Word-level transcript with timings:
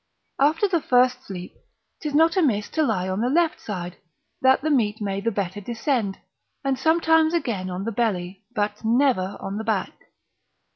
After 0.39 0.67
the 0.67 0.81
first 0.81 1.25
sleep 1.27 1.53
'tis 2.01 2.15
not 2.15 2.35
amiss 2.35 2.69
to 2.69 2.81
lie 2.81 3.07
on 3.07 3.21
the 3.21 3.29
left 3.29 3.61
side, 3.61 3.97
that 4.41 4.63
the 4.63 4.71
meat 4.71 4.99
may 4.99 5.21
the 5.21 5.29
better 5.29 5.61
descend; 5.61 6.17
and 6.63 6.79
sometimes 6.79 7.35
again 7.35 7.69
on 7.69 7.83
the 7.83 7.91
belly, 7.91 8.43
but 8.55 8.83
never 8.83 9.37
on 9.39 9.57
the 9.57 9.63
back. 9.63 9.93